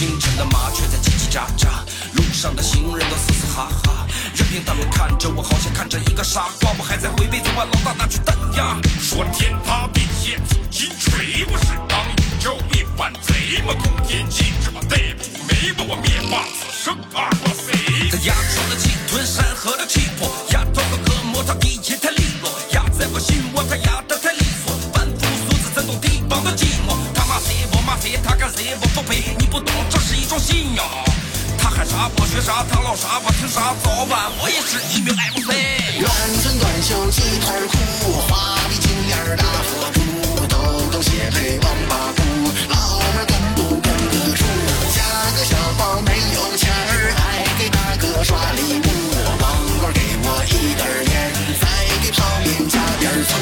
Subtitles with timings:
[0.00, 1.68] 清晨的麻雀在叽叽喳喳，
[2.14, 6.72] 路上的行人都嘶嘶哈哈，任凭他们看着我，好像看着一个傻瓜。
[6.78, 10.40] 我还在回味昨晚老大那句单呀，说天塌地陷，
[10.70, 12.00] 金锤我是当
[12.40, 17.70] 朝一反贼嘛，通天禁止我逮捕没把我灭霸此生二哇塞！
[18.08, 26.96] 他压出了气吞山河的气魄，压断了恶魔，他一切太利落，压在我心窝，他压得太利索，凡夫俗子怎懂地方的寂寞？
[27.12, 29.69] 他骂谁我骂谁，他干谁我不配，你不懂
[30.30, 30.86] 种信仰。
[31.58, 35.50] 他喊啥我学啥，他唠啥我听啥，早晚我也是一名 MC。
[35.98, 36.06] 圆
[36.40, 37.74] 寸短袖鸡腿裤，
[38.30, 39.98] 花臂金链大佛珠，
[40.46, 40.54] 抖
[40.92, 42.22] 抖鞋配王八裤，
[42.70, 44.46] 老妹跟不跟得住？
[44.94, 45.02] 加
[45.34, 48.88] 个小包没有钱儿，还给大哥刷礼物，
[49.34, 49.50] 光
[49.82, 51.66] 棍给我一根烟，再
[52.06, 53.34] 给泡面加点醋。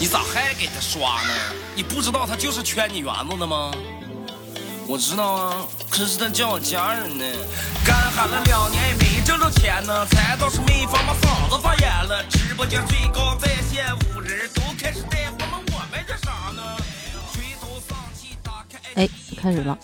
[0.00, 1.30] 你咋还给他刷呢？
[1.76, 3.70] 你不知道他就是圈你园子的吗？
[4.88, 5.54] 我知道啊，
[5.92, 7.24] 可是他叫我家人呢。
[7.84, 12.24] 干喊了两年也没挣着钱呢，才倒是没法把嗓子发炎了。
[12.30, 16.62] 直播间最高在线五人都开始带货了，我们这啥呢？
[17.30, 19.78] 垂头丧气打开哎，开始了。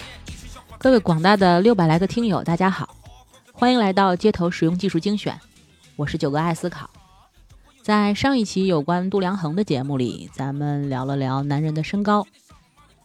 [0.79, 2.97] 各位广大的六百来个听友，大家好，
[3.53, 5.39] 欢迎来到街头使用技术精选，
[5.97, 6.89] 我是九哥爱思考。
[7.83, 12.27] 在上一期有关度量衡的节目里，咱们聊了聊男人的身高，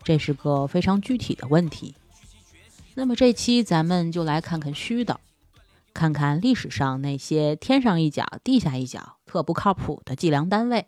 [0.03, 1.95] 这是个非常具体的问题。
[2.95, 5.19] 那么这期咱们就来看看虚的，
[5.94, 10.88] 看看历史上那些天上一脚地下一脚、特不靠谱的计量单位。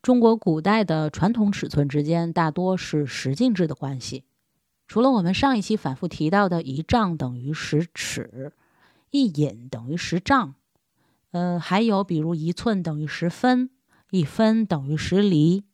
[0.00, 4.24] 中国古代的传统尺寸之间大多是十进制的关系，
[4.86, 8.52] 除了我们上一期反复提到的一丈等于十尺，
[9.10, 10.54] 一引等于十丈。
[11.32, 13.70] 嗯，还有比如一寸等于十分，
[14.10, 15.64] 一分等于十厘，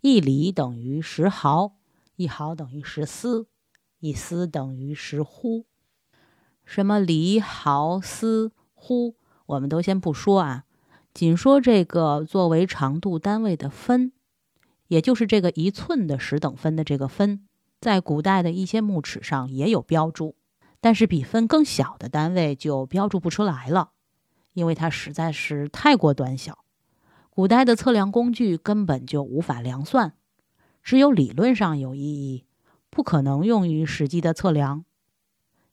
[0.00, 1.76] 一厘等于十毫，
[2.16, 3.46] 一毫等于十丝，
[4.00, 5.66] 一丝等于十呼。
[6.64, 10.64] 什么厘、毫、丝、呼，我们都先不说啊，
[11.14, 14.12] 仅说这个作为长度单位的分，
[14.88, 17.46] 也就是这个一寸的十等分的这个分，
[17.80, 20.36] 在古代的一些木尺上也有标注，
[20.80, 23.92] 但是比分更小的单位就标注不出来了。
[24.52, 26.64] 因为它实在是太过短小，
[27.30, 30.14] 古代的测量工具根本就无法量算，
[30.82, 32.44] 只有理论上有意义，
[32.90, 34.84] 不可能用于实际的测量。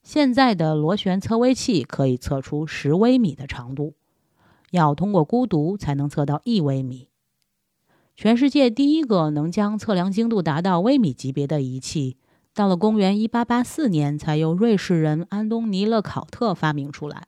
[0.04, 3.96] 现在的螺旋测微器可以测出十微米的长度，
[4.72, 7.10] 要通过孤独才能测到一微米。
[8.16, 12.18] 全世界第一个能将测量精度达到微米级别的仪器，
[12.54, 17.28] 到了公元一八八四年才由瑞士人安东尼勒考特发明出来。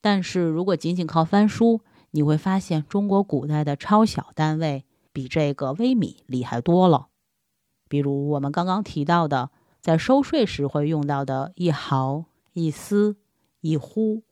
[0.00, 1.80] 但是如果仅仅靠翻书，
[2.10, 7.08] 你会发现中国古代的超小单位比这个微米厉害多了。
[7.94, 9.50] 比如我们刚刚提到的，
[9.80, 13.16] 在收税时会用到的一毫、一丝、
[13.60, 14.24] 一呼，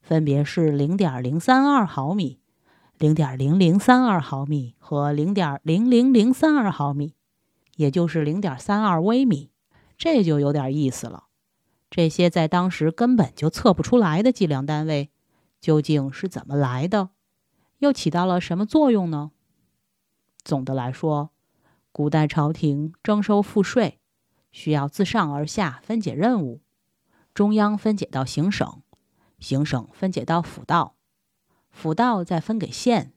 [0.00, 2.38] 分别是零点零三二毫米、
[2.98, 7.16] 零点零零三二毫米和零点零零零三二毫米，
[7.74, 9.50] 也就是零点三二微米。
[9.98, 11.24] 这就有点意思了。
[11.90, 15.10] 这些在当时根本就测不出来的计量单位，
[15.60, 17.10] 究竟是怎么来的？
[17.78, 19.32] 又起到了什么作用呢？
[20.44, 21.30] 总的来说，
[22.00, 24.00] 古代朝廷征收赋税，
[24.52, 26.62] 需要自上而下分解任务，
[27.34, 28.80] 中央分解到行省，
[29.38, 30.94] 行省分解到府道，
[31.68, 33.12] 府道再分给县，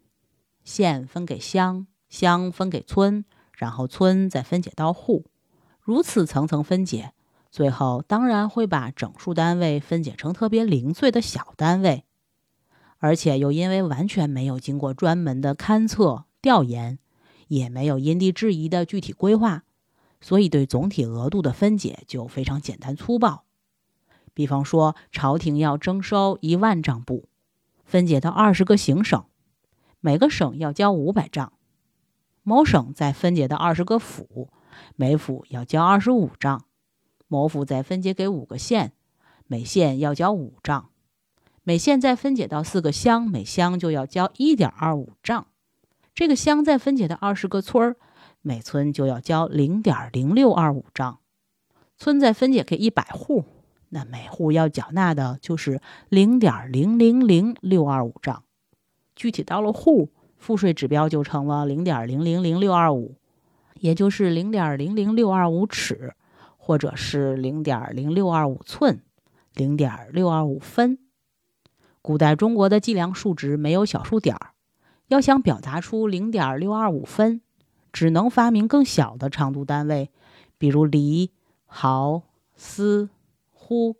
[0.65, 3.23] 县分给乡，乡分给村，
[3.53, 5.27] 然后村再分解到户，
[5.79, 7.13] 如此层层分解。
[7.49, 12.03] 最后当然会把整数单位分解成特别零碎的小单位，
[12.97, 16.99] 而且又因为完全没有经过专门的勘测调研，
[17.53, 19.63] 也没有因地制宜的具体规划，
[20.19, 23.43] 所以对总体额度的分解就非常简单粗暴。
[24.33, 27.29] 比方说，朝廷要征收一万丈布，
[27.85, 29.23] 分解到二十个行省，
[29.99, 31.53] 每个省要交五百丈；
[32.41, 34.49] 某省再分解到二十个府，
[34.95, 36.65] 每府要交二十五丈。
[37.27, 38.93] 某府再分解给五个县，
[39.45, 40.89] 每县要交五丈；
[41.61, 45.45] 每县再分解到四个乡，每乡就要交一点二五丈。
[46.15, 47.95] 这个乡再分解到二十个村儿，
[48.41, 51.19] 每村就要交零点零六二五丈。
[51.97, 53.45] 村再分解给一百户，
[53.89, 58.43] 那每户要缴纳的就是零点零零零六二五丈。
[59.15, 63.15] 具体到了户，赋税指标就成了零点零零零六二五，
[63.79, 66.13] 也就是零点零零六二五尺。
[66.65, 69.03] 或者是零点零六二五寸，
[69.53, 70.97] 零点六二五分。
[72.01, 74.52] 古代中国的计量数值没有小数点儿，
[75.13, 77.39] 要想表达出零点六二五分，
[77.91, 80.09] 只能发明更小的长度单位，
[80.57, 81.29] 比如厘、
[81.65, 82.23] 毫、
[82.55, 83.09] 丝、
[83.51, 83.95] 呼，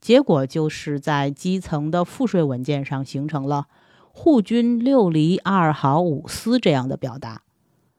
[0.00, 3.66] 结果就是在基层的赋税文件上形成了
[4.12, 7.42] 户均六厘二毫五丝这样的表达，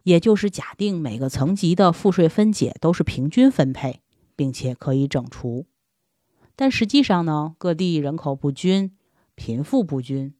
[0.04, 4.00] 也就是假定每个层级的赋税分解都是平均分配，
[4.38, 5.66] 并且可以整除。
[6.56, 8.96] 但实际上呢，各地人口不均、
[9.36, 10.34] 贫富不均，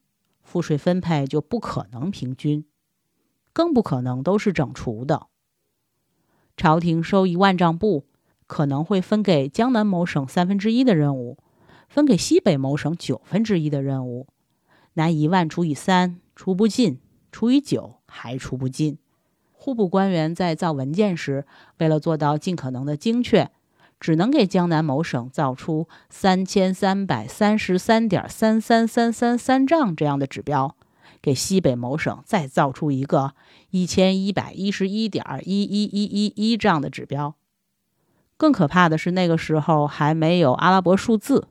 [0.46, 2.64] 赋税分配就不可能平均，
[3.52, 5.28] 更不可能都是整除的。
[6.56, 8.06] 朝廷收一万丈布，
[8.48, 11.38] 可能会分给江南某省三分之一的任务，
[11.90, 14.28] 分给西北某省九分之一的任务。
[14.94, 17.00] 拿一万除以三，除不尽；
[17.32, 18.98] 除以九，还除不尽。
[19.52, 21.46] 户部官员在造文件时，
[21.80, 23.52] 为了做到尽可能的精确，
[24.06, 30.76] 只能给江南某省造出三千三百三十三点三三三三三丈这样的指标。
[31.24, 33.34] 给西北某省再造出一个
[33.72, 37.34] 一千一百一十一点一一一一一这样的指标。
[38.38, 41.48] 更可怕的是，那个时候还没有阿拉伯数字，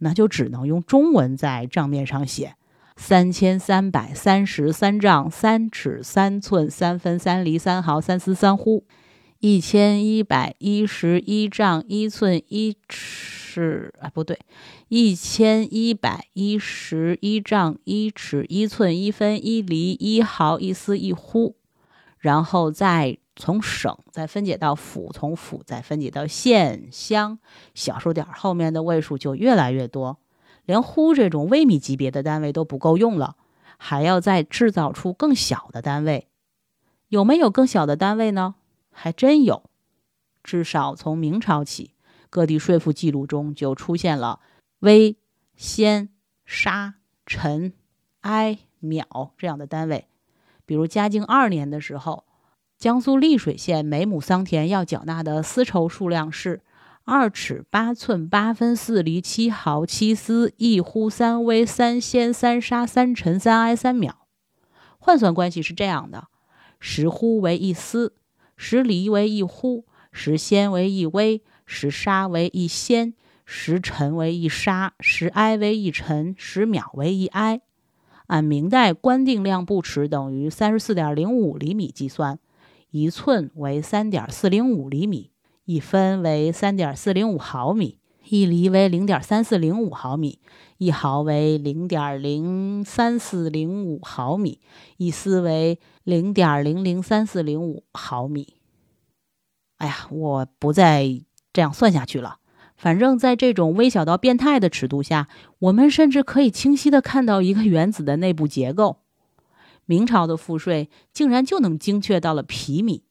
[0.00, 2.56] 那就只能用中文在账面上写：
[2.96, 8.84] 三千三百三十三丈三尺三寸三分三厘三毫三丝三呼，
[9.44, 14.38] 一千一百一十一丈一寸一尺啊，不对。
[14.88, 21.56] 一千一百一十一丈一尺一寸一分一厘一毫一丝一呼，
[22.16, 27.38] 然后再从省再分解到府，从府再分解到县乡，
[27.74, 30.16] 小数点后面的位数就越来越多，
[30.64, 33.36] 连呼这种微米级别的单位都不够用了，
[33.76, 36.28] 还要再制造出更小的单位。
[37.08, 38.54] 有没有更小的单位呢？
[38.94, 39.64] 还真有，
[40.42, 41.90] 至少从明朝起，
[42.30, 44.40] 各地税赋记录中就出现了。
[44.78, 45.16] 微、
[45.54, 46.08] 先、
[46.46, 46.94] 沙、
[47.26, 47.74] 陈、
[48.20, 50.06] 哀、秒这样的单位，
[50.64, 52.24] 比如嘉靖二年的时候，
[52.78, 56.62] 江苏丽水县每亩桑田要缴纳的丝绸数量是
[57.04, 64.26] 二尺八寸八分四厘七毫七丝一呼三微三先三沙三尘三哀三秒。
[64.98, 66.28] 换算关系是这样的：
[66.80, 68.14] 十呼为一丝，
[68.56, 73.14] 十厘为一呼，十纤为一微，十沙为一纤。
[73.46, 77.60] 十尘为一沙，十哀为一尘，十秒为一哀。
[78.28, 82.38] 按明代官定量布尺等于三十四点零五厘米计算，
[82.90, 85.30] 一寸为三点四零五厘米，
[85.66, 90.38] 一分为三点四零五毫米，一厘为零点三四零五毫米，
[90.78, 94.60] 一毫为零点零三四零五毫米，
[94.96, 98.54] 一丝为零点零零三四零五毫米。
[99.76, 101.22] 哎呀，我不再
[101.52, 102.38] 这样算下去了。
[102.76, 105.28] 反正，在这种微小到变态的尺度下，
[105.58, 109.00] 我们甚至可以清晰地看到一个原子的内部结构。
[109.84, 113.04] 明朝的赋税竟然就能精确到了皮米，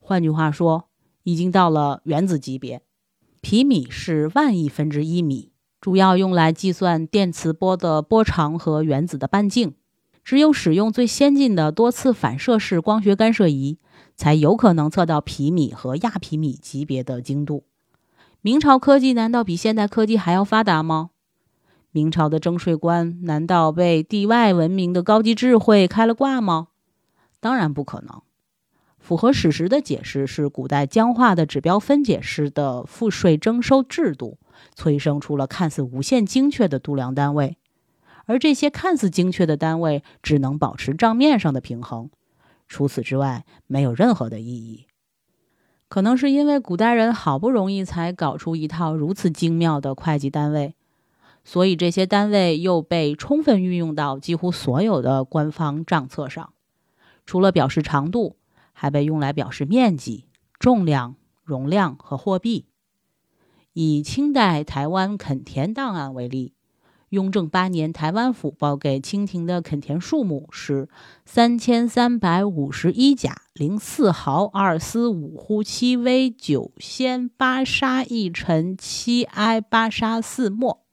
[0.00, 0.88] 换句话说，
[1.22, 2.82] 已经到了原子级别。
[3.40, 9.74] 皮米是万亿分之一米，主要用来计算电磁波的波长和原子的半径。
[10.24, 13.78] 只有使用最先进的多次反射式光学干涉仪，
[14.14, 17.64] 才有可能测到皮米和亚皮米级别的精度。
[18.42, 21.10] 明朝科技难道比现代科技还要发达吗？
[21.92, 26.68] 明朝的征税官难道被地外文明的高级智慧开了挂吗？
[27.40, 28.20] 当然不可能。
[29.08, 34.36] 符合史实的解释是，古代僵化的指标分解式的赋税征收制度，
[34.74, 37.56] 催生出了看似无限精确的度量单位，
[38.26, 42.10] 而这些看似精确的单位只能保持账面上的平衡，
[42.66, 44.84] 除此之外没有任何的意义。
[45.88, 50.74] 可能是因为古代人好不容易才搞出一套如此精妙的会计单位，
[51.42, 56.52] 所以这些单位又被充分运用到几乎所有的官方账册上。
[57.24, 58.36] 除了表示长度，
[58.80, 60.26] 还被用来表示面积、
[60.60, 62.66] 重量、容量和货币。
[63.72, 66.54] 以清代台湾垦田档案为例。
[67.08, 70.88] 雍正八年，台湾府报给清廷的垦田数目是
[71.24, 80.84] 三千三百五十一甲零四毫二丝五呼七微九先八沙一尘七埃八沙四末。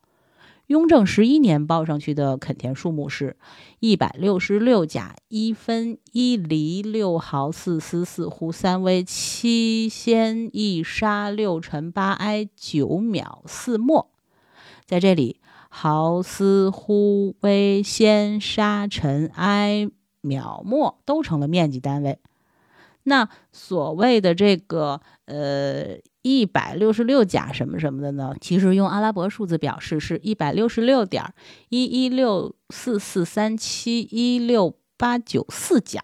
[0.67, 3.37] 雍正十一年报上去的垦田数目是
[3.79, 14.11] 一百六十六甲一分一厘六毫四丝四呼三微七先一沙六尘八埃九秒四末。
[14.85, 15.41] 在这里。
[15.77, 19.89] 毫丝呼微先沙尘埃
[20.21, 22.19] 秒末都成了面积单位。
[23.03, 28.35] 那所谓的这个呃一百六十六甲什么什么的呢？
[28.41, 31.23] 其实用阿拉伯数字表示是一百六十六点
[31.69, 36.03] 一一六四四三七一六八九四甲，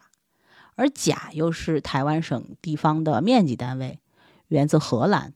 [0.75, 3.99] 而甲又是台湾省地方的面积单位，
[4.49, 5.33] 源自荷兰。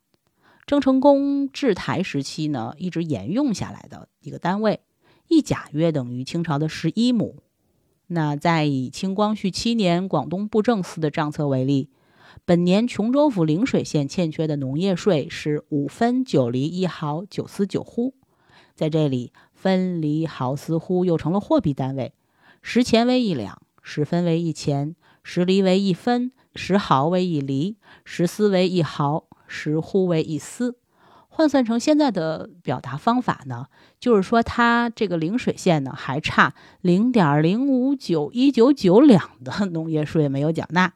[0.68, 4.82] 郑成功治台时期呢，一直沿用下来的一个单位，
[5.30, 7.42] 一甲约等于清朝的十一亩。
[8.06, 11.90] 那在以清光绪七年广东布政司的账册为例，
[12.48, 18.14] 本年琼州府陵水县欠缺的农业税是五分九厘一毫九丝九斛。
[18.76, 22.14] 在这里，分厘毫丝斛又成了货币单位，
[22.62, 29.26] 十钱为一两，十分为一钱，十厘为一分，十毫为一厘，十丝为一毫。
[29.48, 30.76] 十斛为一丝，
[31.30, 33.68] 换算成现在的表达方法呢，
[34.00, 40.94] 就是说它这个陵水县呢还差零点零五九一九九两的农业税没有缴纳，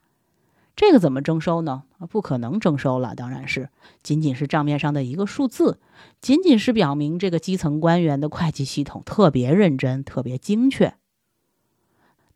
[0.80, 1.84] 这个怎么征收呢？
[2.10, 3.68] 不可能征收了，当然是
[4.02, 5.78] 仅仅是账面上的一个数字，
[6.22, 10.94] 仅仅是表明这个基层官员的会计系统特别认真、特别精确。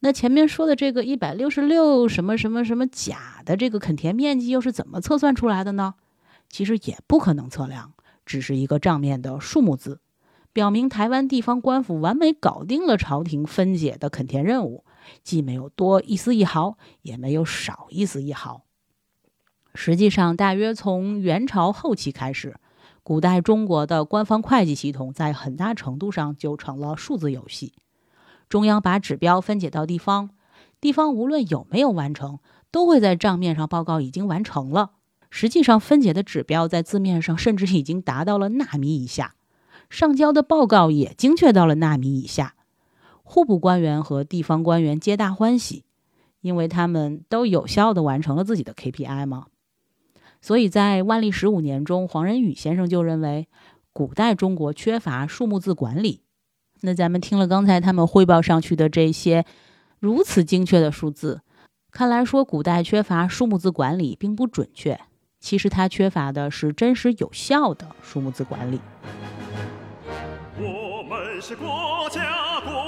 [0.02, 5.94] 那前面说的这个一百六十六什么什么什么甲的这个垦田面积又是怎么测算出来的呢？
[6.50, 7.94] 其实也不可能测量，
[8.26, 10.02] 只是一个账面的数目字，
[10.52, 14.84] 表明台湾地方官府完美搞定了朝廷分解的垦田任务，
[15.24, 18.64] 既没有多一丝一毫，也没有少一丝一毫。
[19.76, 22.58] 实际上，大约从元朝后期开始，
[23.02, 27.74] 古代中国的官方会计系统在很大程度上就成了数字游戏。
[28.48, 30.30] 中央把指标分解到地方，
[30.80, 32.38] 地方无论有没有完成，
[32.70, 34.92] 都会在账面上报告已经完成了。
[35.32, 39.34] 实际上，分解的指标在字面上甚至已经达到了纳米以下，
[39.90, 42.54] 上交的报告也精确到了纳米以下。
[43.34, 45.86] 户部官员和地方官员皆大欢喜，
[46.42, 49.48] 因为他们都有效地完成了自己的 KPI 嘛。
[50.40, 53.48] 所以在万历十五年中，黄仁宇先生就认为，
[53.92, 56.22] 古代中国缺乏数目字管理。
[56.82, 59.46] 那咱们听了刚才他们汇报上去的这些
[60.00, 61.42] 如此精确的数字，
[61.90, 65.00] 看来说古代缺乏数目字管理并不准确。
[65.40, 68.80] 其实它缺乏的是真实有效的数目字管理。
[70.56, 72.83] 我们是国家国，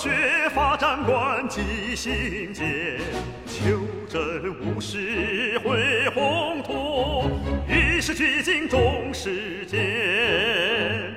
[0.00, 3.00] 学发展观记心间，
[3.48, 7.28] 求真务实绘宏图，
[7.66, 11.16] 与时俱进重实践。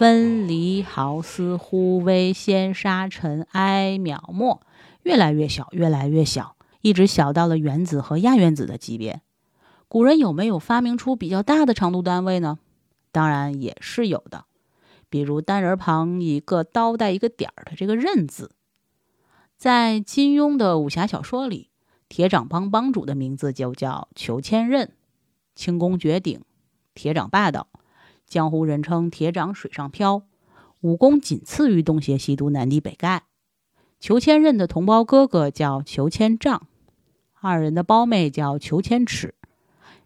[0.00, 4.62] 分离毫丝忽微先沙尘埃渺末，
[5.02, 9.20] 越来越小，越来越小，一直小到了原子和亚原子的级别。
[9.88, 12.58] 古人有没有发明出比较大的长度单位呢？
[13.12, 14.46] 当然也是有的，
[15.10, 18.52] 比如单人旁一个刀带一个点儿的这个刃字，
[19.58, 21.68] 在金庸的武侠小说里，
[22.08, 24.88] 铁掌帮帮主的名字就叫裘千仞，
[25.54, 26.40] 轻功绝顶，
[26.94, 27.66] 铁掌霸道。
[28.30, 30.22] 江湖人称“铁掌水上漂”，
[30.82, 33.22] 武功仅次于东邪西毒南帝北丐。
[33.98, 36.68] 裘千仞的同胞哥哥叫裘千丈，
[37.40, 39.34] 二人的胞妹叫裘千尺。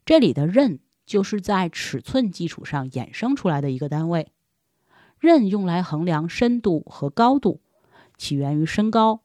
[0.07, 4.29] 这里的“仞”就是在尺寸基础上衍生出来的一个单位。
[5.21, 7.61] 仞用来衡量深度和高度，
[8.17, 9.21] 起源于身高，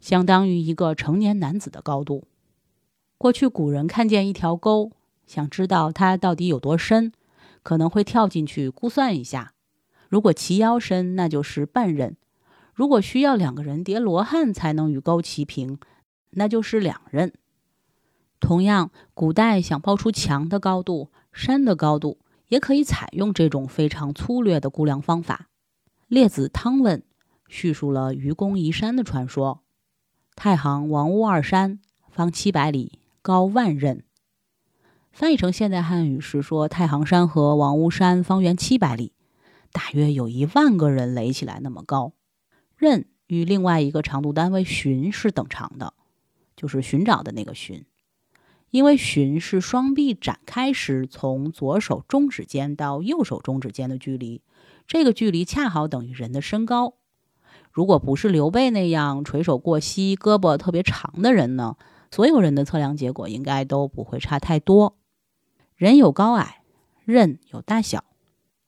[0.00, 2.24] 相当于一个成年男子的高度。
[3.18, 4.92] 过去古人看见一条沟，
[5.26, 7.12] 想知道它到底有多深。
[7.68, 9.52] 可能会跳进去估算一下，
[10.08, 12.14] 如果齐腰深，那就是半仞；
[12.72, 15.78] 如果需要两个人叠罗汉才能与沟齐平，
[16.30, 17.30] 那就是两仞。
[18.40, 25.50] 同样，古代想报出墙的高度、山的高度，也可以采用这种非常粗略的估量方法。
[26.06, 27.00] 列子《汤问》
[27.48, 29.60] 叙述了愚公移山的传说：
[30.34, 34.00] 太行王屋二山，方七百里，高万仞。
[35.18, 39.10] 翻译成现代汉语是说，太行山和王屋山方圆七百里，
[39.72, 42.12] 大约有一万个人垒起来那么高。
[42.78, 45.94] 仞与另外一个长度单位寻是等长的，
[46.54, 47.84] 就是寻找的那个寻。
[48.70, 54.42] 因为寻是双臂展开时从左手中指尖到右手中指尖的距离，
[54.86, 56.94] 这个距离恰好等于人的身高。
[57.72, 61.74] 如果不是刘备那样垂手过膝、胳膊特别长的人呢，
[62.12, 64.94] 所有人的测量结果应该都不会差太多。
[65.78, 66.62] 人有高矮，
[67.06, 68.02] 仞有大小。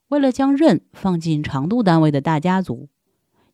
[0.07, 2.89] 为了将仞放进长度单位的大家族，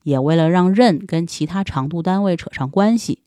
[0.02, 3.22] 也为了让仞跟其他长度单位扯上关系，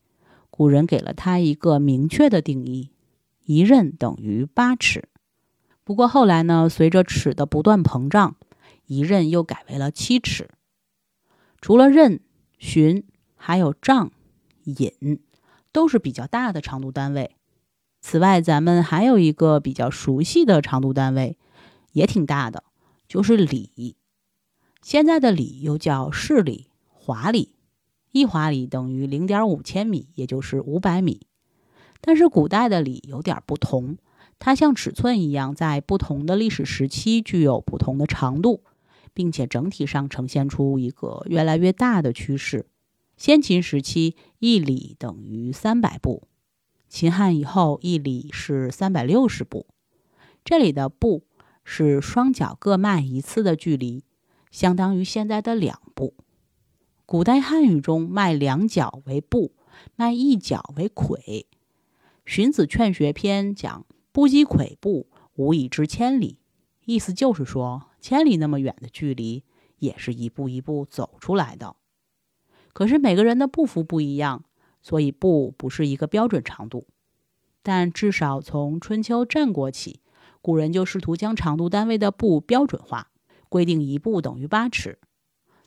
[0.48, 2.90] 古人给了它一个明确的定义：
[3.44, 5.08] 一仞等于八尺。
[5.82, 8.36] 不过后来呢，随着尺的不断膨胀，
[8.86, 10.48] 一仞又改为了七尺。
[11.60, 12.20] 除了仞、
[12.56, 14.12] 寻，还有丈、
[14.62, 15.18] 引，
[15.72, 17.34] 都是比较大的长度单位。
[18.00, 21.36] 此外，咱们还有一个比较熟悉的长度单位，
[21.92, 22.64] 也挺大的，
[23.06, 23.96] 就是里。
[24.82, 27.54] 现在的里又叫市里、华里，
[28.12, 31.26] 一华里等于零点五千米，也就是五百米。
[32.00, 33.98] 但是古代的里有点不同，
[34.38, 38.62] 它像尺寸一样，在不同的历史时期具有不同的长度，
[39.12, 42.66] 并且整体上呈现出一个越来越大的趋势。
[43.18, 46.29] 先秦时期，一里等于三百步。
[46.90, 49.68] 秦汉以后，一里是三百六十步。
[50.44, 51.22] 这里的步
[51.62, 54.02] 是双脚各迈一次的距离，
[54.50, 56.14] 相当于现在的两步。
[57.06, 59.52] 古代汉语中，迈两脚为步，
[59.94, 61.16] 迈一脚为跬。
[62.26, 65.06] 《荀子·劝学篇》讲：“不积跬步，
[65.36, 66.40] 无以至千里。”
[66.84, 69.44] 意思就是说，千里那么远的距离，
[69.78, 71.76] 也是一步一步走出来的。
[72.72, 74.44] 可是每个人的步幅不一样。
[74.82, 76.86] 所以步不是一个标准长度，
[77.62, 80.00] 但至少从春秋战国起，
[80.40, 83.10] 古人就试图将长度单位的步标准化，
[83.48, 84.98] 规定一步等于八尺。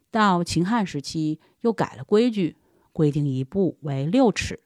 [0.10, 2.58] 到秦汉时期又改了规矩，
[2.92, 4.62] 规定一步为六尺。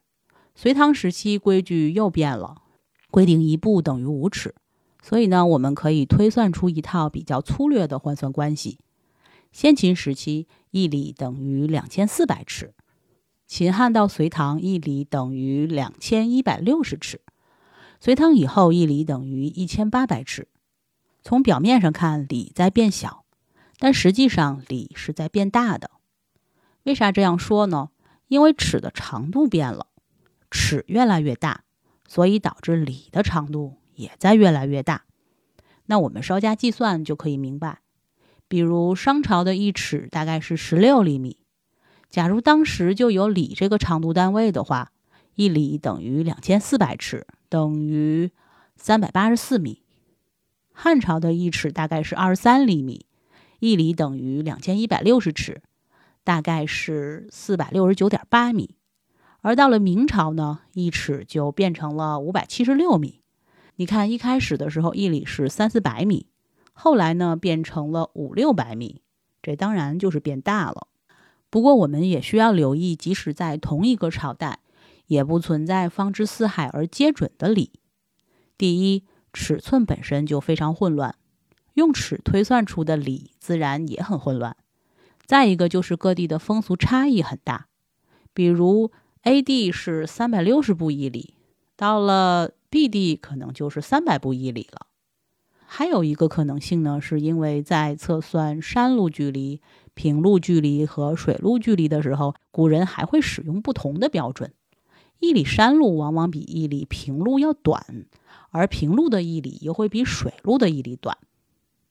[0.55, 2.63] 隋唐时期规矩又变了，
[3.11, 4.55] 规定一步等于五尺。
[5.03, 8.79] 所以呢，我们可以推算出一套比较粗略的换算关系：
[9.51, 12.73] 先秦时期一里等于两千四百尺。
[13.47, 17.19] 秦汉到隋唐，一里等于两千一百六十尺；
[18.01, 20.49] 隋唐以后，一里等于一千八百尺。
[21.23, 23.23] 从表面上看，里在变小，
[23.79, 25.91] 但实际上里是在变大的。
[26.83, 27.89] 为啥这样说呢？
[28.27, 29.87] 因为尺的长度变了，
[30.51, 31.63] 尺越来越大，
[32.05, 35.05] 所以导致里的长度也在越来越大。
[35.85, 37.79] 那我们稍加计算就可以明白，
[38.49, 41.37] 比如商朝的一尺大概是十六厘米。
[42.09, 44.91] 假如当时就有里这个长度单位的话，
[45.36, 48.32] 一里等于两千四百尺，等于
[48.75, 49.84] 三百八十四米。
[50.71, 53.05] 汉朝的一尺大概是二十三厘米，
[53.60, 55.62] 一里等于两千一百六十尺，
[56.23, 58.75] 大概是四百六十九点八米。
[59.41, 63.21] 而到了明朝呢，一尺就变成了五百七十六米。
[63.75, 66.27] 你看，一开始的时候一里是三四百米，
[66.73, 69.01] 后来呢变成了五六百米，
[69.41, 70.88] 这当然就是变大了。
[71.58, 74.60] 不过，我们也需要留意，即使在同一个朝代，
[75.08, 77.72] 也不存在方知四海而皆准的理。
[78.60, 81.15] 第一，尺寸本身就非常混乱，
[81.74, 84.56] 用尺推算出的理自然也很混乱。
[85.26, 87.65] 再一个就是各地的风俗差异很大，
[88.36, 88.91] 比如
[89.24, 91.34] A 地是三百六十步一里，
[91.76, 94.86] 到了 B 地可能就是三百步一里了。
[95.65, 99.60] 还有一个可能性呢，是因为在测算山路距离。
[99.97, 104.53] 平路距离和水路距离的时候，古人还会使用不同的标准。
[105.19, 108.05] 一里山路往往比一里平路要短，
[108.51, 111.17] 而平路的一里又会比水路的一里短。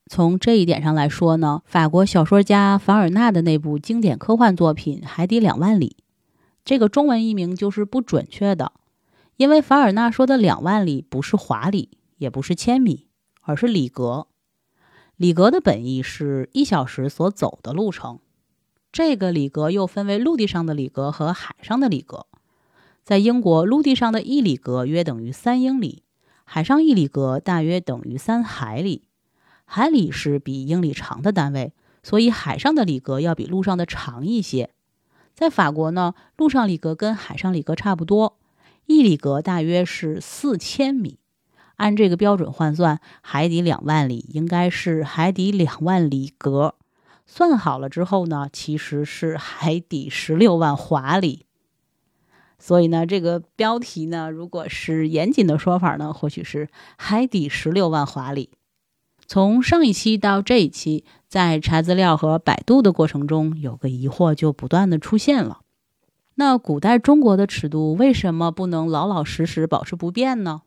[0.08, 5.96] 从这一点上来说呢，法国小说家凡尔纳的那部经典科幻作品《海底两万里》，
[6.64, 8.70] 这个中文译名就是不准确的，
[9.36, 13.08] 因为凡尔纳说的两万里不是华里，也不是千米，
[13.42, 14.28] 而是里格。
[15.16, 18.18] 里格的本意是一小时所走的路程。
[18.92, 22.26] 这个里格又分为陆地上的里格和海上的里格。
[23.02, 26.02] 在英国，陆地上的一里格约等于三英里，
[26.44, 29.04] 海上一里格大约等于三海里。
[29.64, 34.68] 海里是比英里长的单位，所以海上的里格要比陆上的长一些。
[35.34, 38.38] 在法国呢，陆上里格跟海上里格差不多，
[38.84, 41.18] 一里格大约是四千米。
[41.76, 46.74] 按这个标准换算，海底两万里应该是海底两万里格。
[47.26, 51.46] 算好了之后呢，其实是海底十六万华里。
[52.58, 58.50] 所以呢，这个标题呢，如果是严谨的说法呢，或许是海底十六万华里。
[59.26, 65.60] 从上一期到这一期，在查资料和百度的过程中，有个疑惑就不断的出现了：
[66.36, 70.62] 那古代中国的尺度为什么不能老老实实保持不变呢？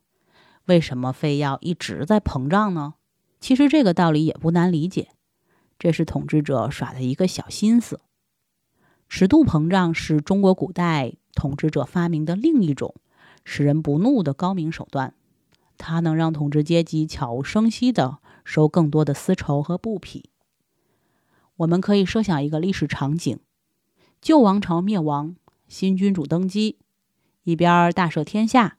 [0.70, 2.94] 为什么非要一直在膨胀呢？
[3.40, 5.10] 其实这个道理也不难理解，
[5.80, 8.02] 这是统治者耍的一个小心思。
[9.08, 12.94] 尺度膨胀是中国古代统治者发明的另一种
[13.44, 15.16] 使人不怒的高明手段，
[15.80, 20.30] 它能让统治阶级悄无声息地收更多的丝绸和布匹。
[21.56, 23.40] 我们可以设想一个历史场景：
[24.22, 25.36] 旧王朝灭亡，
[25.68, 26.78] 新君主登基，
[27.44, 28.79] 一边大赦天下。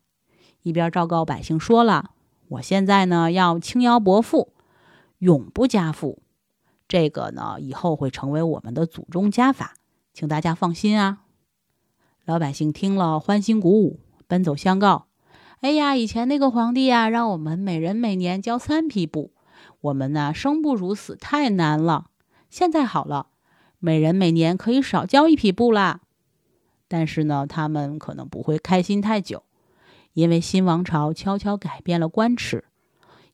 [0.63, 2.11] 一边昭告百姓说了
[2.49, 4.53] ：“我现在呢要轻徭薄赋，
[5.19, 6.23] 永不加赋。”
[6.87, 9.75] 这个呢，以后会成为我们的祖宗家法，
[10.13, 11.21] 请大家放心啊。
[12.25, 15.07] 老百姓听了欢欣鼓舞，奔走相告
[15.63, 19.33] ：“哎呀，以前那个皇帝呀，让我们每人每年交三匹布，
[19.81, 22.11] 我们呢生不如死，太难了。
[22.49, 23.29] 现在好了，
[23.79, 26.01] 每人每年可以少交一匹布啦。”
[26.89, 29.45] 但是呢，他们可能不会开心太久，
[30.13, 32.65] 因为新王朝悄悄改变了官尺，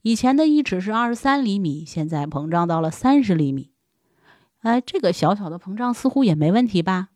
[0.02, 3.72] 以前的一尺是二十三厘米，现在膨胀到了三十厘米。
[4.60, 7.08] 哎，这个小小的膨胀似乎也没问题吧？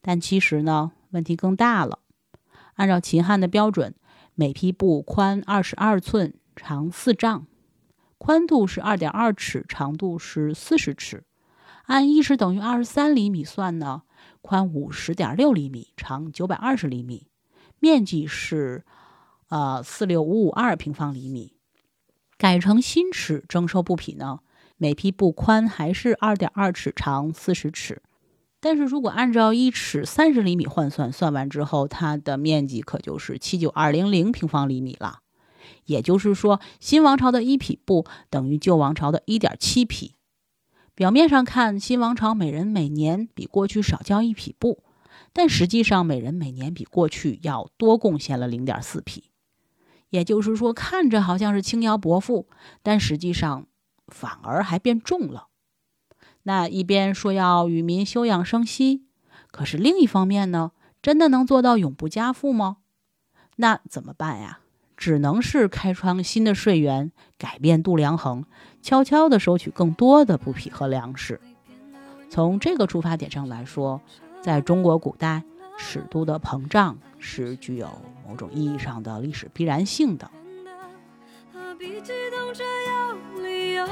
[0.00, 1.98] 但其实呢，问题更大了。
[2.74, 3.94] 按照秦汉的标准，
[4.34, 7.46] 每匹布宽二十二寸，长四丈，
[8.16, 11.24] 宽度是二点二尺，长度是四十尺。
[11.86, 14.02] 按一尺等于二十三厘米算呢？
[14.40, 17.26] 宽五十点六厘米，长九百二十厘米，
[17.78, 18.84] 面积是
[19.50, 21.52] 呃四六五五二平方厘米。
[22.38, 24.40] 改成新尺征收布匹呢，
[24.78, 28.00] 每匹布宽还是二点二尺，长四十尺。
[28.62, 35.20] 但是如果按照一尺三十厘米换算，算完之后，它的面积可就是七九二零零平方厘米了。
[35.86, 40.14] 也就是说，新王朝的一匹布等于旧王朝的一点七匹。
[40.94, 44.82] 表面上看，新王朝每人每年比过去少交一匹布，
[45.32, 49.29] 但实际上每人每年比过去要多贡献了零点四匹。
[50.10, 52.46] 也就是说，看着好像是轻徭薄赋，
[52.82, 53.66] 但实际上
[54.08, 55.46] 反而还变重了。
[56.42, 59.04] 那一边说要与民休养生息，
[59.50, 62.78] 可是另一方面呢，真的能做到永不加赋吗？
[63.56, 64.60] 那怎么办呀？
[64.96, 68.44] 只能是开创新的税源，改变度量衡，
[68.82, 71.40] 悄悄地收取更多的布匹和粮食。
[72.28, 74.02] 从这个出发点上来说，
[74.42, 75.42] 在中国古代，
[75.78, 77.86] 尺度的膨胀是具有
[78.26, 80.28] 某种意义上的历史必然性的。
[81.52, 83.86] 何必激动着要理由？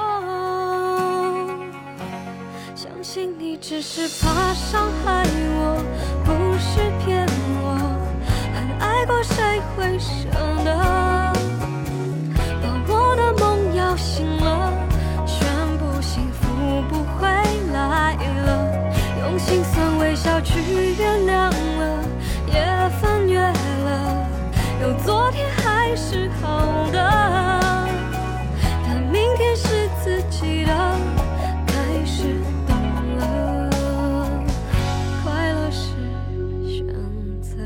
[2.74, 5.76] 相信你只是怕伤害我，
[6.24, 7.26] 不是骗
[7.60, 7.76] 我。
[8.54, 10.28] 很爱过，谁会舍
[10.64, 10.70] 得？
[12.62, 14.72] 把我的梦摇醒了，
[15.26, 15.46] 全
[15.78, 16.46] 部幸福
[16.88, 17.26] 不回
[17.72, 18.48] 来了。
[19.20, 20.60] 用心酸微笑去
[20.98, 22.02] 原谅了，
[22.46, 22.54] 也
[23.00, 23.17] 翻，
[24.80, 26.98] 有昨天还是好的。
[28.84, 30.72] 但明天是自己的，
[31.66, 32.76] 开始懂
[33.16, 33.70] 了，
[35.24, 35.90] 快乐是
[36.64, 36.86] 选
[37.42, 37.58] 择。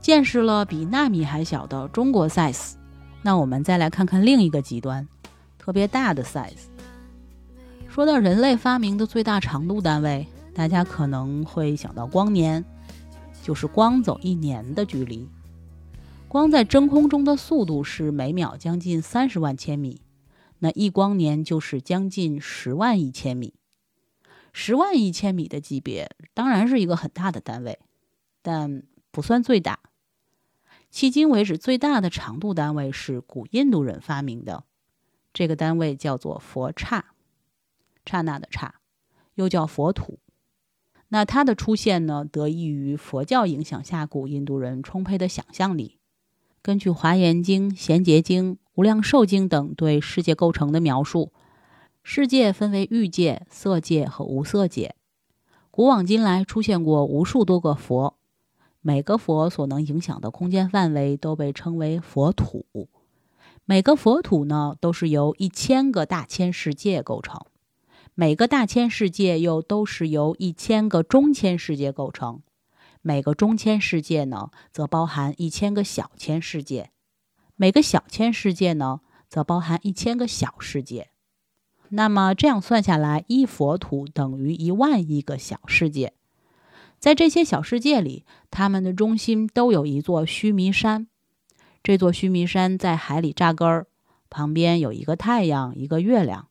[0.00, 2.74] 见识了比纳米还小的中国 size，
[3.22, 5.06] 那我们再来看看另一个极端，
[5.68, 6.64] 特别大的 size。
[7.90, 12.64] 说到人类发明的最大长度单位，大家可能会想到光年，
[13.42, 15.28] 就是光走一年的距离。
[16.26, 20.00] 光在真空中的速度是每秒将近三十万千米，
[20.60, 23.52] 那一光年就是将近十万亿千米。
[24.54, 27.78] 十万亿千米的级别当然是一个很大的单位，
[28.40, 29.80] 但不算最大。
[30.90, 34.64] 迄今为止最大的长度单位是古印度人发明的，
[35.38, 37.14] 这个单位叫做佛刹，
[38.04, 38.74] 刹那的刹，
[39.36, 40.18] 又叫佛土。
[41.10, 46.00] 那它的出现呢，得益于佛教影响下古印度人充沛的想象力。
[46.60, 51.32] 根据《华严经》《贤劫经》《无量寿经》等对世界构成的描述，
[52.02, 54.96] 世界分为欲界、色界和无色界。
[55.70, 58.18] 古往今来出现过无数多个佛。
[58.80, 62.66] 每个佛所能影响的空间范围都被称为佛土，
[63.70, 67.44] 每个佛土呢都是由一千个大千世界构成，
[68.14, 72.40] 每个大千世界又都是由一千个中千世界构成，
[73.02, 76.88] 每个中千世界呢则包含一千个小千世界，
[77.56, 81.10] 每个小千世界呢则包含一千个小世界。
[81.90, 86.14] 那么这样算下来，一佛土等于一万亿个小世界。
[86.98, 91.08] 在这些小世界里，它们的中心都有一座须弥山。
[91.82, 93.86] 这座须弥山在海里扎根儿，
[94.28, 96.48] 旁边有一个太阳，一个月亮。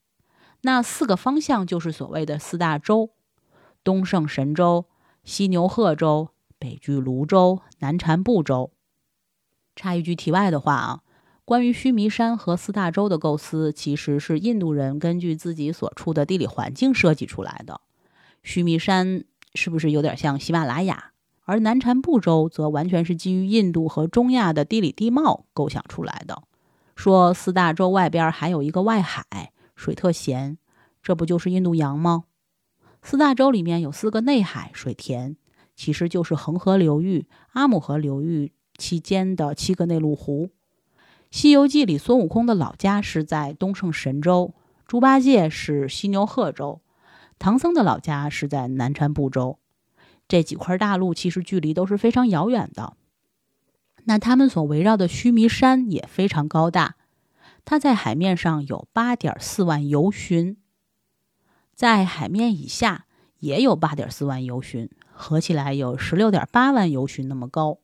[0.61, 3.11] 那四个方向就是所谓的四大洲：
[3.83, 4.85] 东胜神州、
[5.23, 8.71] 西牛贺州、北俱泸州、南禅部洲。
[9.75, 11.01] 插一句题外的话啊，
[11.45, 17.81] 关于须弥山和四大洲的构思，其实是印度人根据自己所处的地理环境设计出来的。
[18.43, 19.23] 须弥山。
[19.55, 21.13] 是不是有点像喜马拉雅？
[21.47, 26.43] 而南禅部洲则完全是基于印度和中亚的地理地貌构想出来的。
[26.93, 30.57] 说四大洲外边还有一个外海，水特咸，
[31.01, 32.25] 这不就是印度洋吗？
[33.01, 35.37] 四大洲里面有四个内海，水甜；
[35.73, 40.47] 其实就是恒河流域、阿姆河流域期间的七个内陆湖。
[41.31, 44.53] 《西游记》里孙悟空的老家是在东胜神州，
[44.85, 46.81] 猪八戒是西牛贺州，
[47.39, 49.59] 唐僧的老家是在南禅部洲。
[50.27, 52.97] 这几块大陆其实距离都是非常遥远的。
[54.05, 56.95] 那他们所围绕的须弥山也非常高大，
[57.65, 60.57] 它在海面上有八点四万游巡，
[61.75, 63.05] 在海面以下
[63.39, 67.79] 也有八点四万游巡，合起来有十六点八万游巡那么高。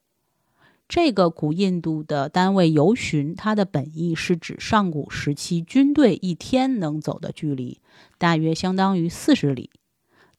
[0.88, 7.82] 这个古印度的单位游巡，它的本意是指上古时期军队一天能走的距离，
[8.18, 9.72] 大约相当于四十里。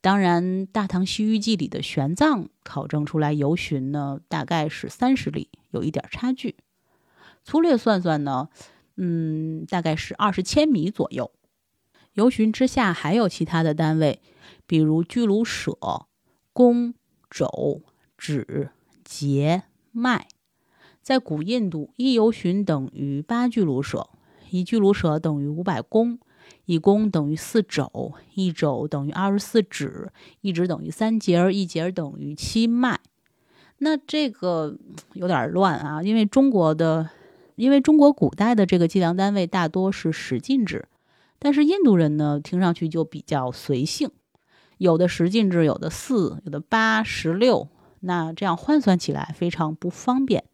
[0.05, 6.57] 当然，《大唐西域记》里的玄奘考证出来游巡呢，大概是三十里，有一点差距。
[7.43, 8.51] 粗略算算呢，
[8.99, 11.33] 嗯，大概是二十千米左右。
[12.13, 14.21] 游巡之下还有其他的单位，
[14.67, 15.75] 比如居鲁舍、
[16.53, 16.93] 弓、
[17.31, 17.81] 肘、
[18.19, 20.29] 指、节、脉。
[21.01, 24.11] 在古印度，一游巡等于八居鲁舍，
[24.51, 26.19] 一居鲁舍等于五百弓。
[26.67, 32.99] 一弓等于四肘，一肘等于二十四指，一指等于三节，一节等于七迈。
[33.79, 34.79] 那这个
[35.13, 37.11] 有点乱啊，因为中国的，
[37.57, 40.89] 因为中国古代的这个计量单位大多是十进制，
[41.39, 44.11] 但是印度人呢，听上去就比较随性，
[44.79, 47.69] 有的十进制，有的四，有的八、十六，
[48.01, 50.45] 那这样换算起来非常不方便。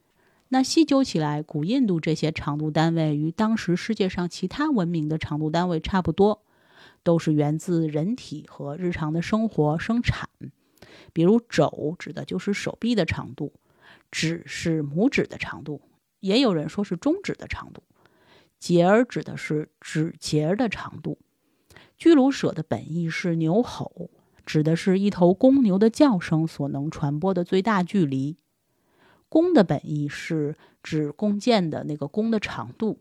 [0.52, 6.42] 那细究起来，古印度这些长度单位与当时世界上其他文明的长度单位差不多，
[7.04, 10.28] 都是源自人体和日常的生活生产。
[11.12, 13.52] 比如肘指的就是手臂的长度，
[14.10, 15.82] 指是拇指的长度，
[16.18, 17.84] 也有人说是中指的长度。
[18.58, 21.18] 节儿指的是指节的长度。
[21.96, 24.10] 居鲁舍的本意是牛吼，
[24.44, 28.36] 指的是一头公牛的叫声所能传播的最大距离。
[29.30, 32.98] 弓的本意是指弓箭的那个弓的长度，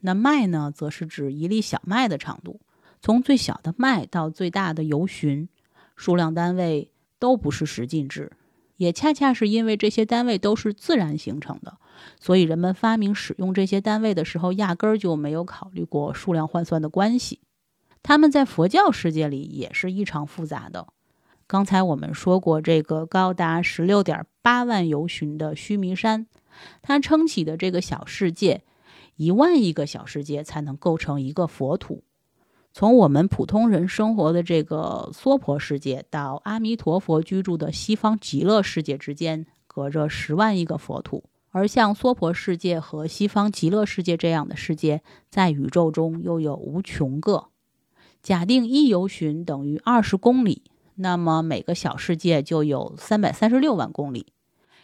[0.00, 2.60] 那麦呢，则是指一粒小麦的长度。
[3.00, 5.48] 从最小的麦到最大的游巡，
[5.94, 8.32] 数量单位都不是十进制，
[8.76, 11.78] 也恰恰是因为这些单位都是自然形成的，
[12.18, 17.40] 所以人们发明使用这些单位的时候，压根儿就没有考虑过数量换算的关系。
[18.02, 20.88] 他们在佛教世界里也是异常复杂的。
[21.46, 26.26] 刚才我们说过，这个高达十六点八万游巡的须弥山，
[26.80, 28.62] 它撑起的这个小世界，
[29.16, 32.02] 一万亿个小世界才能构成一个佛土。
[32.72, 41.24] 从我们普通人生活的这个娑婆世界到阿弥陀佛居住的西方极乐世界之间，隔着十万亿个佛土。
[41.50, 47.48] 而像娑婆世界和西方极乐世界这样的世界，在宇宙中又有无穷个。
[48.20, 50.62] 假定一游巡等于二十公里。
[50.96, 54.32] 那么每个小世界就有三百三十六万公里，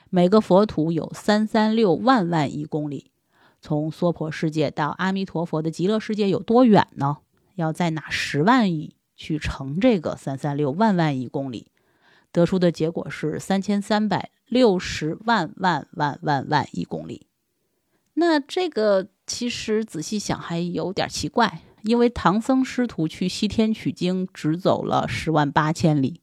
[0.09, 3.11] 每个佛土有三三六万万亿公里。
[3.63, 7.19] 从娑婆世界到阿弥陀佛的极乐世界有多远呢？
[7.57, 11.67] 要再拿十万亿去乘这个三三六万万亿公里，
[12.33, 17.27] 得出的结果是三千三百六十万万万万万亿公里。
[18.15, 21.61] 那这个其实仔细想还有点奇怪。
[21.83, 26.21] 因为唐僧师徒去西天取经只走了十万八千里，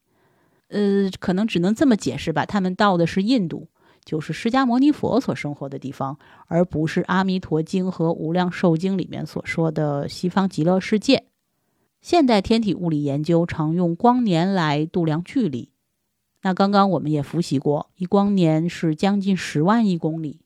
[0.67, 2.45] 呃，可能只能这么解释吧。
[2.45, 3.67] 他们到的是印度，
[4.05, 6.17] 就是释迦牟尼佛所生活的地方，
[6.47, 11.25] 而不是《阿弥陀经》和《无量寿经》里面所说的西方极乐世界。
[12.01, 15.71] 现代天体物理研究常用光年来度量距离。
[16.43, 20.39] 那刚刚我们也复习过，一光年是将近十万亿公里。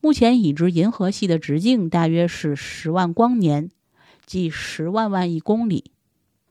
[0.00, 3.70] 目前已知银河系的直径大约是十万光年。
[4.24, 5.92] 即十万万亿公里，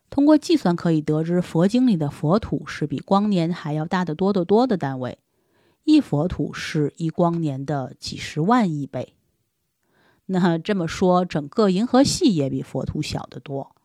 [0.10, 5.20] 通过计算可以得知，佛经里的佛土是比光年还要大得多得多的单位，
[5.84, 9.16] 一佛土是一光年的几十万亿倍。
[10.28, 13.76] 那这么说，整个银河系也比佛土小得多，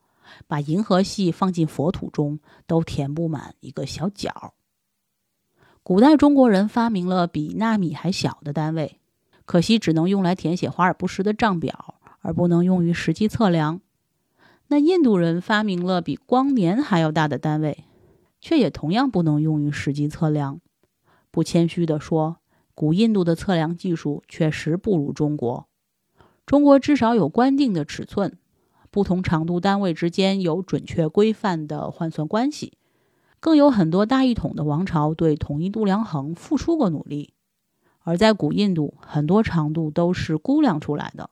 [0.47, 4.55] 把银河系放进佛土中，都填不满一个小角。
[5.83, 9.01] 古代中国人发明了比纳米还小的单位，
[9.45, 11.96] 可惜只能用来填写华而不实的账表。
[12.27, 13.81] 而不能用于实际测量。
[14.67, 17.85] 那印度人发明了比光年还要大的单位，
[18.41, 20.61] 却也同样不能用于实际测量。
[21.31, 22.39] 不谦虚地说，
[22.75, 25.69] 古印度的测量技术确实不如中国。
[26.45, 28.37] 中国至少有官定的尺寸，
[28.91, 32.73] 不同长度单位之间有准确规范的换算关系，
[33.39, 37.35] 更有很多大一统的王朝对统一度量衡付出过努力。
[38.01, 41.31] 而在古印度，很多长度都是估量出来的。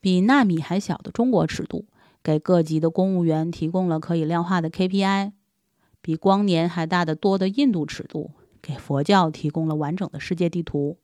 [0.00, 1.86] 比纳米还小的中国尺度，
[2.22, 5.32] 给各级的公务员提供了可以量化的 KPI；
[6.00, 8.30] 比光年还大得多的印度尺度，
[8.62, 10.98] 给佛教提供了完整的世界地图。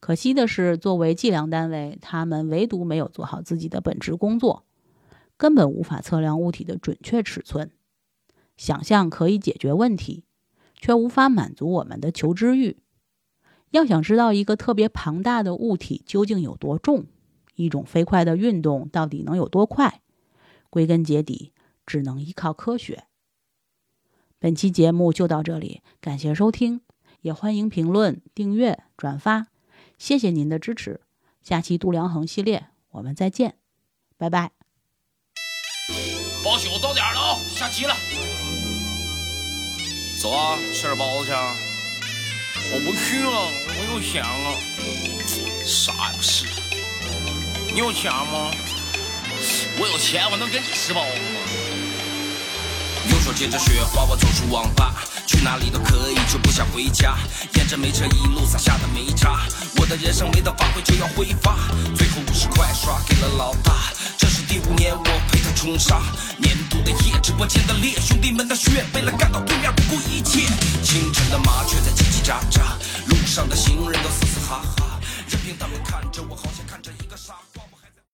[0.00, 4.64] 可惜的是，作为计量单位，他们唯独没有做好自己的本职工作，
[5.36, 7.70] 根本无法测量物体的准确尺寸。
[8.56, 10.24] 想象可以解决问题，
[10.74, 12.76] 却无法满足我们的求知欲。
[13.70, 17.06] 要想知道一个特别庞大的物体究竟有多重，
[17.58, 20.00] 一种飞快的运动到底能有多快，
[20.70, 21.52] 归根结底
[21.84, 23.04] 只能依靠科学。
[24.38, 26.82] 本期节目就到这里，感谢收听，
[27.22, 29.48] 也欢迎评论、订阅、转发。
[29.98, 31.00] 谢谢您的支持，
[31.42, 33.56] 下期度量衡系列我们再见，
[34.16, 34.52] 拜拜。
[36.44, 37.94] 包宿到点了啊、下棋了。
[40.22, 41.56] 走啊，吃点包子去啊。
[42.70, 44.56] 我不去了，我又闲了。
[45.64, 46.57] 啥也不是。
[47.78, 48.50] 你有钱吗？
[49.78, 51.38] 我有钱，我能给你吃包子吗？
[53.08, 54.92] 右手接着雪花，我走出网吧，
[55.28, 57.16] 去哪里都可以，就不想回家。
[57.54, 61.54] 沿着煤车一路撒下的煤渣，我的人生没得发挥就要挥发。
[61.94, 66.02] 最后五十块刷给了老大，这是第五年我陪他冲杀。
[66.36, 70.48] 年度的夜，直播间的烈，兄弟们的血，为了干到对面不顾一切。
[70.82, 72.74] 清晨的麻雀在叽叽喳喳，
[73.06, 76.67] 路上的行人都嘶嘶哈哈，任凭他们看着我，好像。